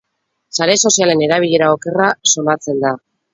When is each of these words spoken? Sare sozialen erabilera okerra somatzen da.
Sare 0.59 0.77
sozialen 0.89 1.21
erabilera 1.27 1.67
okerra 1.75 2.09
somatzen 2.33 2.83
da. 2.87 2.95